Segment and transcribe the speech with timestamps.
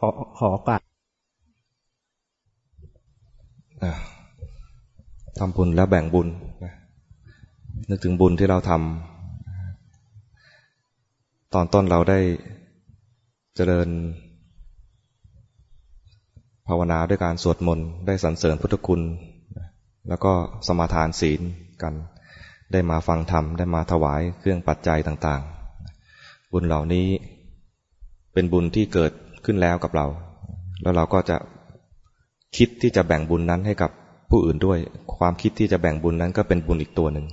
[0.00, 0.80] ขอขอโอกาส
[5.38, 6.28] ทำบุญแล้วแบ่งบุญ
[7.88, 12.18] นึกถึงบุญที่เราทำตอนต้นเราได้
[13.56, 13.88] เจริญ
[16.68, 19.00] ภาวนาด้วยการสวดมนต์ได้สรรเสริญพุทธคุณ
[20.08, 20.32] แล้วก็
[20.66, 21.40] สมาทานศีล
[21.82, 21.94] กัน
[22.72, 25.42] ได้มาฟังธรรม ได้มาถวายเครื่องปัจจัยต่าง
[25.96, 27.08] ๆ บุญเหล่านี้
[28.32, 29.12] เป็นบุญที่เกิด
[29.44, 30.06] ขึ้นแล้วกับเรา
[30.82, 31.36] แล้วเราก็จะ
[32.56, 33.90] คิดที่จะแบ่งบุญนั้นให้กับ
[34.30, 34.78] ผู้อื่นด้วย
[35.18, 37.26] ความคิดที่จะแบ่งบุญนั้นก็เป็นบุญอีกตัวหนึ่ง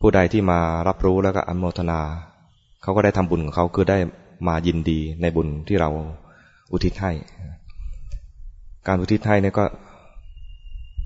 [0.00, 2.00] ผู้ใดที่มารับรู้แล้วก็อนโมทนา
[2.82, 3.98] เขาก็ได้ทำบุญของเขาคือได้
[4.48, 5.90] มายินดีในบุญที่เรา
[6.72, 7.12] อุทิศให้
[8.86, 9.64] การอุทิศให้เนี่ยก็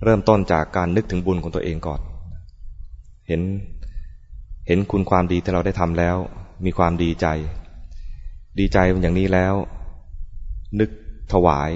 [0.04, 2.00] เริ่มต้นจากการนึกถึงบุญของตัวเองก่อน
[3.28, 3.40] เห็น
[4.66, 6.16] เห็นคุณความดีที่เราได้ทำแล้ว
[6.64, 7.26] มีความดีใจ
[8.58, 9.54] ดีใจอย่างนี้แล้ว
[10.80, 10.90] นึก
[11.32, 11.70] ถวาย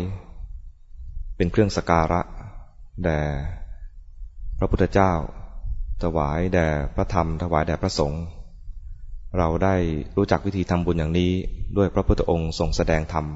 [1.36, 2.20] เป็นเครื่องสการะ
[3.04, 3.20] แด่
[4.58, 5.12] พระพุทธเจ้า
[6.02, 8.22] ถวายแด่พระธรรม ถวายแด่พระสงฆ์
[9.38, 9.74] เราได้
[10.16, 11.32] รู้จักวิธีทำบุญอย่างนี้
[11.76, 13.26] ด้วยพระพุทธองค์ทรงแสดงธรรม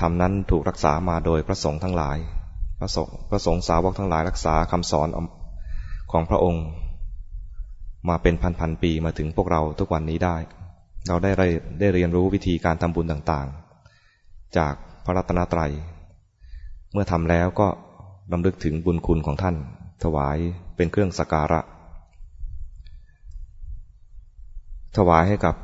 [0.00, 2.18] ธรรมนั้นถูกรักษามาโดยพระสงฆ์ทั้งหลาย
[2.78, 5.08] พระสงฆ์พระสงฆ์สาวกทั้งหลายรักษาคำสอน
[6.12, 6.64] ของพระองค์
[8.08, 10.36] มาเป็นพันๆปีมาถึงพวกเราทุกวันนี้ได้
[11.08, 11.30] เราได้
[11.80, 14.74] ได้เรียนรู้วิธีการทำบุญต่างๆ จาก
[15.04, 15.72] พระรัตนตรัย
[16.92, 17.68] เมื่อทำแล้วก็
[18.32, 19.56] ลำลึกถึงบุญคุณของท่าน
[20.04, 20.38] ถวาย
[20.76, 21.60] เป็นเครื่องสักการะ
[24.96, 25.56] ถวายให้กับ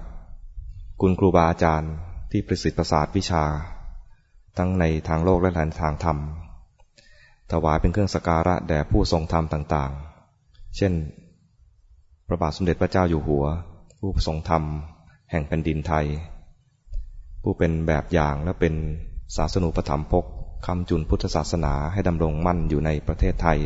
[1.00, 1.92] คุณครูบาอาจารย์
[2.30, 3.44] ที่ประสิทธิ์ประสาทวิชา
[4.58, 6.18] ทั้งในทางโลกและทางธรรม
[7.52, 10.92] ถวายเป็นเครื่องสการะแด่ผู้ทรงธรรมต่างๆ เช่น
[12.26, 13.44] พระบาทสมเด็จพระเจ้าอยู่หัว
[13.98, 14.62] ผู้ทรงธรรม
[15.30, 16.06] แห่งแผ่นดินไทย
[17.42, 18.74] ผู้เป็นแบบอย่างและเป็น
[19.36, 20.24] ศาสนูปธรรมพก
[20.66, 23.58] คำจุนพุทธศาสนาให้ดำรงมั่นอยู่ในประเทศไทย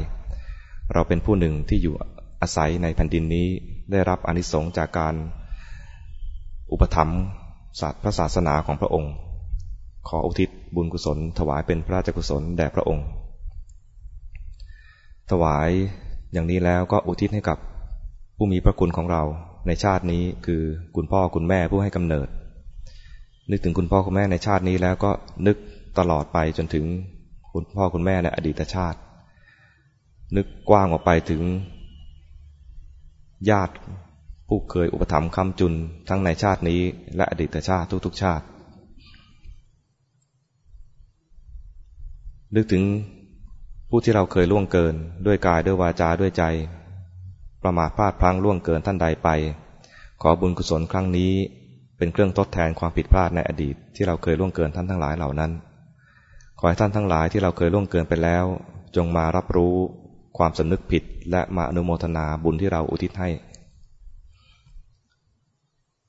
[0.93, 1.95] เราเป็นผู้หนึ่งที่อยู่
[2.43, 3.47] อาศัยในแผ่นดินนี้
[3.91, 5.15] ได้รับอนิสงส์จากการ
[6.73, 7.21] อุปถัมภ์
[7.81, 9.13] ศาสตร์พระศาสนาของพระองค์
[10.09, 13.07] ขออุทิศบุญกุศล ถวายเป็นพระราชกุศลแด่พระองค์
[15.31, 15.71] ถวาย
[16.33, 17.59] อย่างนี้แล้วก็อุทิศให้กับ
[18.37, 19.23] ผู้มีพระคุณของเรา
[19.67, 20.63] ในชาตินี้คือ
[20.97, 22.29] คุณพ่อคุณแม่ผู้ให้กำเนิด
[23.51, 25.11] นึกถึงคุณพ่อคุณแม่ในชาตินี้แล้วก็
[25.47, 25.57] นึก
[25.99, 26.85] ตลอดไปจนถึง
[27.53, 28.99] คุณพ่อคุณแม่ในอดีตชาติ
[30.37, 31.43] นึกกว้างออกไปถึง
[33.51, 33.75] ญาติ
[34.49, 35.75] ผู้เคยอุปถัมภ์คำจุน
[36.09, 36.81] ทั้งในชาตินี้
[37.17, 38.45] และอดีตชาติทุกๆชาติ
[42.57, 42.85] นึกถึง
[43.91, 44.95] ผู้ที่เราเคยล่วงเกิน
[45.27, 46.45] ด้วยกายด้วยวาจาด้วยใจ
[47.65, 49.29] ประมาทพลาดพลั้งล่วงเกินท่านใดไป
[50.23, 51.33] ขอบุญกุศลครั้งนี้
[51.99, 55.51] เป็นเครื่องทดแทนความผิดพลาดในอดีตที่เราเคยล่วงเกินท่านทั้งหลายเหล่านั้น
[56.59, 58.45] ขอให้ท่านทั้งหลายที่เราเคยล่วงเกินไปแล้ว
[58.97, 59.75] จงมารับรู้
[60.39, 63.31] ความสำนึกผิดและมาอนุโมทนาบุญที่เราอุทิศให้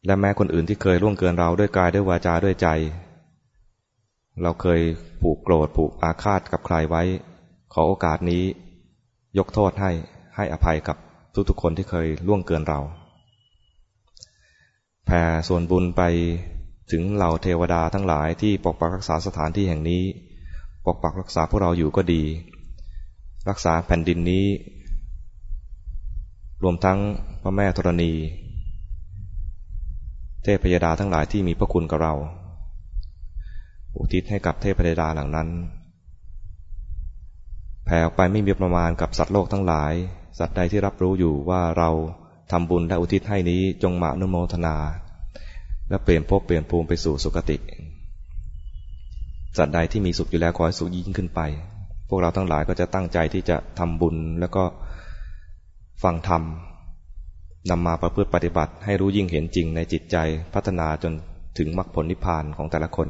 [0.06, 2.68] และแม้คนอื่นที่เคยล่วงเกินเราด้วยกายด้วยวาจาด้วยใจ
[4.42, 4.82] เราเคย
[5.22, 7.04] ผูกโกรธผูกอาฆาตกับใครไว้
[7.74, 8.44] ขอโอกาสนี้
[9.38, 9.92] ยกโทษให้
[10.36, 10.98] ให้อภัยกับ
[11.50, 12.80] ทุกๆคนที่เคยล่วงเกินเรา
[15.06, 16.02] แผ่ส่วนบุญไป
[16.92, 20.04] ถึงเหล่าเทวดาทั้งหลายที่ปกปักรักษาสถานที่แห่งนี้
[20.86, 22.24] ปกปักรักษาพวกเราอยู่ก็ดี
[23.50, 24.46] รักษาแผ่นดินนี้
[26.64, 27.00] รวมทั้ง
[27.42, 28.14] พระแม่ธรณี
[30.44, 32.14] เทพยดาทั้งหลายที่มีพระคุณกับเรา
[33.96, 35.50] อุทิศให้กับเทพยดาหลังนั้น
[37.86, 39.94] แผ่ออกไปไม่มีประมาณกับสัตว์โลกทั้งหลาย
[40.40, 41.90] สัตว์ใดที่รับรู้อยู่ว่าเรา
[42.52, 44.76] ทำบุญและอุทิศให้นี้จงมาอนุโมทนา
[45.90, 47.58] และเปลี่ยนภพเปลี่ยนภูมิไปสู่สุคติ
[49.58, 51.42] สัตว์ใดที่มีสุขอยู่แล้วขอให้สุขยิ่งขึ้นไป
[52.10, 54.64] พวกเราทั้งหลายก็จะตั้งใจที่จะทำบุญแล้วก็
[56.04, 56.44] ฟังธรรม
[57.70, 60.18] นำมาประพฤติปฏิบัติ ให้รู้ยิ่งเห็นจริงในจิตใจ
[60.54, 61.14] พัฒนาจน
[61.58, 63.08] ถึงมรรคผลนิพพานของแต่ละคน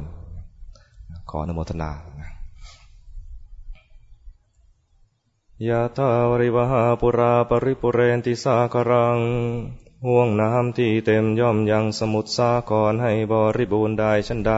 [1.30, 1.90] ขออนุโมทนา
[5.68, 9.18] ยะทาวริวหาปุราปริปุเรนติสาครัง
[10.06, 14.52] ห่วงน้ำที่เต็มย่อมยังสมุทรสาครให้บริบูรณ์ได้ชันใด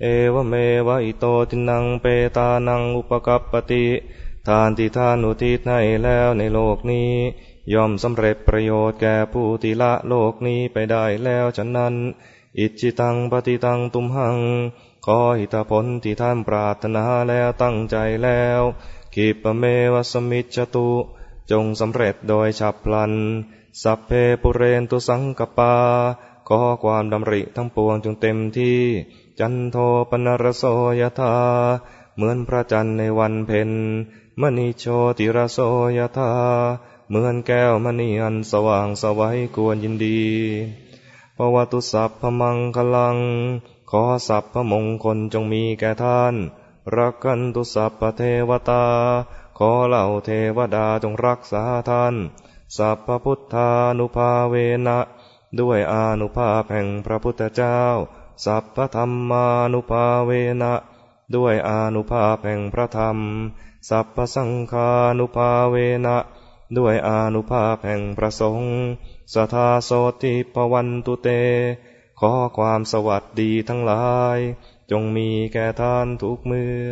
[0.00, 0.54] เอวเม
[0.86, 2.06] วะอิโตตินังเป
[2.36, 3.86] ตานังอุปกัปปติ
[4.48, 7.10] ทานที่ทานอุทิศให้แล้วในโลกนี้
[7.74, 11.94] ย่อมสำเร็จประโยชน์แก่ผู้ที่ละโลกนี้ไปได้แล้วฉะนั้น
[12.58, 14.38] อิจิตังปฏิตังตุมหัง
[15.06, 18.62] ขอหิตผลที่ท่านปรารถนาแล้วตั้งใจแล้ว
[19.16, 20.90] กิปเมวสมิจตุ
[21.50, 23.12] จงสำเร็จโดยฉับพลัน
[23.82, 24.10] สัพเพ
[24.42, 25.74] ปุเรนตุสังกปา
[26.48, 28.80] ขอความดำริทั้งปวงจงเต็มที่
[29.38, 29.76] จันโท
[30.10, 30.64] ปนรโส
[31.00, 31.34] ยธา
[32.14, 33.70] เหมือนพระจันทร์ในวันเพ็ญ
[34.40, 34.84] มณีโช
[35.18, 35.58] ติรโส
[35.98, 36.32] ยธา
[37.08, 40.24] เหมือนแก้วมณีอันสว่างสวัยกวนยินดี
[41.36, 43.18] ปวตุสัพพมังคลัง
[43.90, 46.36] ขอสัพพมงคลจงมีแก่ท่าน
[46.94, 48.84] รักกันตุสัพพเทวตา
[49.58, 52.14] ขอเหล่าเทวดาจงรักษาท่าน
[52.76, 54.54] สัพพพุทธานุภาเว
[54.86, 54.98] นะ
[55.60, 57.80] ด้วยอานุภาพแห่งพระพุทธเจ้า
[58.44, 60.30] สัพพธรรมานุภาเว
[60.62, 60.74] นะ
[61.34, 63.18] ด้วยอานุภาพแห่งพระธรรม
[63.88, 66.16] สัพพสังฆานุภาเวนะ
[66.76, 68.74] ด้วยอานุภาพแห่งพระสงฆ์
[69.34, 69.90] สทาโส
[70.22, 71.28] ติปวันตุเต
[72.20, 74.06] ขอความสวัสดีทั้งหลา
[74.36, 74.38] ย
[74.90, 76.90] จงมีแก่ท่านทุกเมื่อ